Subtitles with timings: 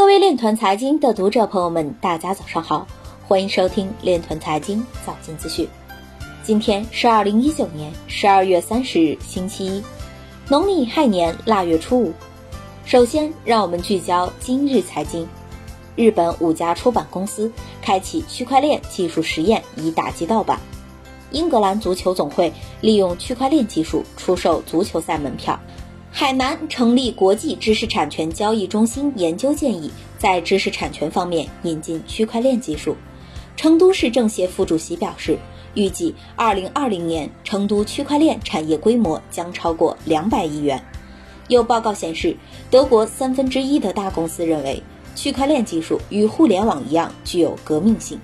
[0.00, 2.86] 各位链团财经的读者朋友们，大家早上好，
[3.28, 5.68] 欢迎收听链团财经早间资讯。
[6.42, 9.84] 今天是二零一九年十二月三十日，星期一，
[10.48, 12.14] 农历亥年腊月初五。
[12.86, 15.28] 首先，让我们聚焦今日财经。
[15.96, 20.58] 日本五家出版公司开启区块链技术实验，以打击盗版。
[21.30, 25.60] 英格兰足球总会利用区块链技术出售足球赛门票。
[26.12, 32.96] 海南成立国际知识产权交易中心，研究建议在知识产权方面引进区块链技术。
[33.56, 35.38] 成都市政协副主席表示，
[35.74, 40.82] 预计2020年成都区块链产业规模将超过两百亿元。
[41.46, 42.36] 有报告显示，
[42.70, 44.82] 德国三分之一的大公司认为
[45.14, 48.20] 区块链技术与互联网一样具有革命性。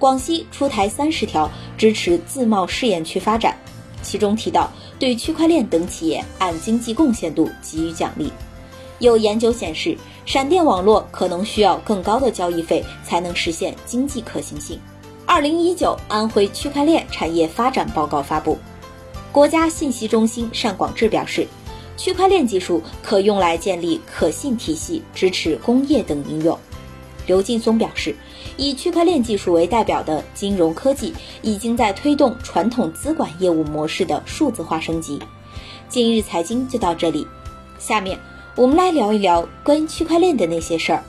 [0.00, 3.56] 广西出台三十条支持自贸试验区发展。
[4.02, 8.30] 其中提到，对区块链等企业按经济贡献度给予奖励。
[9.00, 14.78] 有研究显示，闪电网络可能需要更高的交易费才能实现经济可行性。
[15.26, 18.56] 二零一九安徽区块链产业发展报告发布，
[19.32, 21.46] 国家信息中心单广智表示，
[21.96, 26.56] 区块链技术可用来建立可信体系，支持工业等应用。
[27.26, 28.14] 刘劲松表示，
[28.56, 35.18] 以区块链技术为代表的金融科技已经在推动传统资管业务模式的数字化升级。
[35.88, 37.26] 今日财经就到这里，
[37.78, 38.18] 下面
[38.56, 41.02] 我们来聊一聊关于区块链的那些事儿。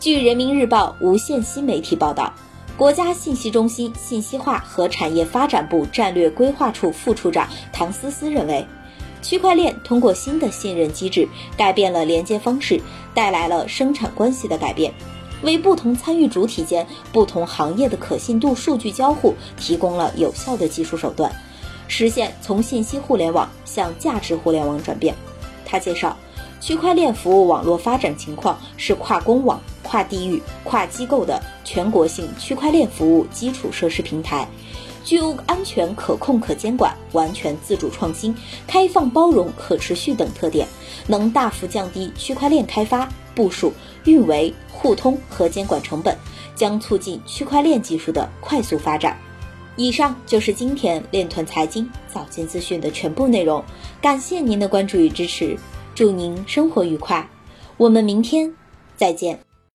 [0.00, 2.32] 据人民日报无线新媒体报道，
[2.76, 8.66] 国家信息中心信息化和产业发展部战略规划处副处长唐思思认为，
[9.22, 12.80] 区块链通过新的信任机制改变了连接方式，
[13.14, 14.92] 带来了生产关系的改变。
[15.42, 21.30] 为不同参与主体间、不同行业的可信度数据交互提供了有效的技术手段，
[21.88, 25.14] 实现从信息互联网向价值互联网转变。
[25.64, 26.16] 他介绍，
[26.60, 34.46] 区块链服务网络发展情况是跨公网、跨地域、跨机构的全国性区块链服务基础设施平台，
[35.02, 38.36] 具有安全、可控、可监管、完全自主创新、
[38.66, 40.68] 开放包容、可持续等特点，
[41.08, 43.08] 能大幅降低区块链开发。
[43.34, 43.72] 部署、
[44.04, 46.16] 运维、互通和监管成本，
[46.54, 49.16] 将促进区块链技术的快速发展。
[49.76, 53.64] 以上就是今天链团财经早间资讯的全部内容，
[54.00, 55.56] 感谢您的关注与支持，
[55.94, 57.26] 祝您生活愉快，
[57.76, 58.52] 我们明天
[58.96, 59.51] 再见。